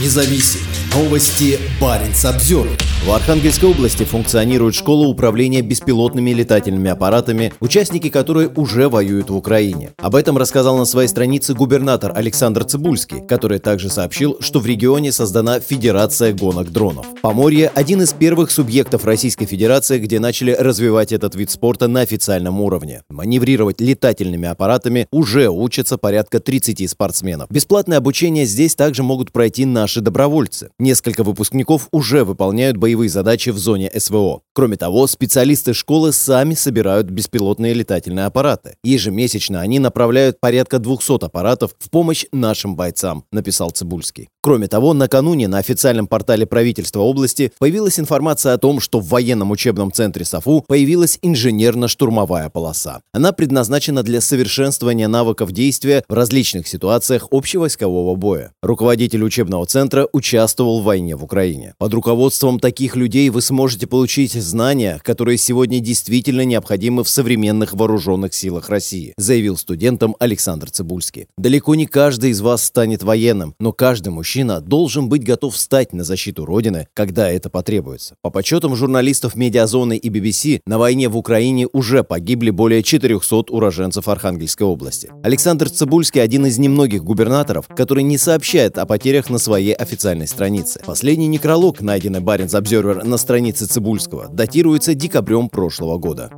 независим. 0.00 0.73
Новости 0.94 1.58
Баренц 1.80 2.24
обзор. 2.24 2.68
В 3.04 3.10
Архангельской 3.10 3.68
области 3.68 4.04
функционирует 4.04 4.76
школа 4.76 5.08
управления 5.08 5.60
беспилотными 5.60 6.30
летательными 6.30 6.88
аппаратами, 6.88 7.52
участники 7.60 8.08
которой 8.08 8.48
уже 8.54 8.88
воюют 8.88 9.28
в 9.28 9.36
Украине. 9.36 9.92
Об 9.98 10.14
этом 10.14 10.38
рассказал 10.38 10.78
на 10.78 10.84
своей 10.84 11.08
странице 11.08 11.52
губернатор 11.52 12.12
Александр 12.14 12.64
Цибульский, 12.64 13.26
который 13.26 13.58
также 13.58 13.90
сообщил, 13.90 14.38
что 14.40 14.60
в 14.60 14.66
регионе 14.66 15.10
создана 15.10 15.58
Федерация 15.58 16.32
гонок 16.32 16.70
дронов. 16.70 17.06
Поморье– 17.20 17.70
один 17.74 18.00
из 18.00 18.12
первых 18.12 18.52
субъектов 18.52 19.04
Российской 19.04 19.46
Федерации, 19.46 19.98
где 19.98 20.20
начали 20.20 20.52
развивать 20.52 21.12
этот 21.12 21.34
вид 21.34 21.50
спорта 21.50 21.88
на 21.88 22.02
официальном 22.02 22.60
уровне. 22.60 23.02
Маневрировать 23.10 23.80
летательными 23.80 24.48
аппаратами 24.48 25.08
уже 25.10 25.48
учатся 25.50 25.98
порядка 25.98 26.38
30 26.38 26.88
спортсменов. 26.88 27.50
Бесплатное 27.50 27.98
обучение 27.98 28.46
здесь 28.46 28.76
также 28.76 29.02
могут 29.02 29.32
пройти 29.32 29.66
наши 29.66 30.00
добровольцы. 30.00 30.70
Несколько 30.84 31.24
выпускников 31.24 31.88
уже 31.92 32.24
выполняют 32.24 32.76
боевые 32.76 33.08
задачи 33.08 33.48
в 33.48 33.56
зоне 33.56 33.90
СВО. 33.98 34.42
Кроме 34.56 34.76
того, 34.76 35.08
специалисты 35.08 35.74
школы 35.74 36.12
сами 36.12 36.54
собирают 36.54 37.10
беспилотные 37.10 37.74
летательные 37.74 38.26
аппараты. 38.26 38.76
Ежемесячно 38.84 39.60
они 39.60 39.80
направляют 39.80 40.38
порядка 40.38 40.78
200 40.78 41.24
аппаратов 41.24 41.72
в 41.80 41.90
помощь 41.90 42.26
нашим 42.30 42.76
бойцам, 42.76 43.24
написал 43.32 43.70
Цибульский. 43.70 44.28
Кроме 44.44 44.68
того, 44.68 44.92
накануне 44.94 45.48
на 45.48 45.58
официальном 45.58 46.06
портале 46.06 46.46
правительства 46.46 47.00
области 47.00 47.50
появилась 47.58 47.98
информация 47.98 48.52
о 48.52 48.58
том, 48.58 48.78
что 48.78 49.00
в 49.00 49.08
военном 49.08 49.50
учебном 49.50 49.90
центре 49.90 50.24
САФУ 50.24 50.64
появилась 50.68 51.18
инженерно-штурмовая 51.22 52.48
полоса. 52.48 53.00
Она 53.12 53.32
предназначена 53.32 54.04
для 54.04 54.20
совершенствования 54.20 55.08
навыков 55.08 55.50
действия 55.50 56.04
в 56.08 56.12
различных 56.12 56.68
ситуациях 56.68 57.26
общевойскового 57.32 58.14
боя. 58.14 58.52
Руководитель 58.62 59.24
учебного 59.24 59.66
центра 59.66 60.06
участвовал 60.12 60.80
в 60.80 60.84
войне 60.84 61.16
в 61.16 61.24
Украине. 61.24 61.74
Под 61.78 61.92
руководством 61.92 62.60
таких 62.60 62.94
людей 62.94 63.30
вы 63.30 63.40
сможете 63.40 63.88
получить 63.88 64.43
знания, 64.44 65.00
которые 65.02 65.38
сегодня 65.38 65.80
действительно 65.80 66.44
необходимы 66.44 67.02
в 67.02 67.08
современных 67.08 67.72
вооруженных 67.72 68.34
силах 68.34 68.68
России, 68.68 69.14
заявил 69.16 69.56
студентам 69.56 70.14
Александр 70.20 70.70
Цибульский. 70.70 71.26
Далеко 71.36 71.74
не 71.74 71.86
каждый 71.86 72.30
из 72.30 72.40
вас 72.40 72.64
станет 72.64 73.02
военным, 73.02 73.54
но 73.58 73.72
каждый 73.72 74.10
мужчина 74.10 74.60
должен 74.60 75.08
быть 75.08 75.24
готов 75.24 75.54
встать 75.54 75.92
на 75.92 76.04
защиту 76.04 76.44
Родины, 76.44 76.86
когда 76.94 77.30
это 77.30 77.50
потребуется. 77.50 78.16
По 78.22 78.30
подсчетам 78.30 78.76
журналистов 78.76 79.34
Медиазоны 79.34 79.96
и 79.96 80.08
BBC, 80.08 80.60
на 80.66 80.78
войне 80.78 81.08
в 81.08 81.16
Украине 81.16 81.66
уже 81.72 82.04
погибли 82.04 82.50
более 82.50 82.82
400 82.82 83.50
уроженцев 83.50 84.08
Архангельской 84.08 84.66
области. 84.66 85.10
Александр 85.22 85.70
Цибульский 85.70 86.22
один 86.22 86.46
из 86.46 86.58
немногих 86.58 87.02
губернаторов, 87.02 87.66
который 87.68 88.02
не 88.02 88.18
сообщает 88.18 88.78
о 88.78 88.86
потерях 88.86 89.30
на 89.30 89.38
своей 89.38 89.72
официальной 89.72 90.26
странице. 90.26 90.80
Последний 90.84 91.26
некролог, 91.26 91.80
найденный 91.80 92.20
Баренц 92.20 92.54
Обзервер 92.54 93.04
на 93.04 93.16
странице 93.16 93.66
Цибульского, 93.66 94.28
датируется 94.34 94.94
декабрем 94.94 95.48
прошлого 95.48 95.98
года. 95.98 96.30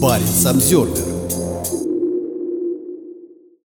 Баренц 0.00 0.46
Обзервер 0.46 1.19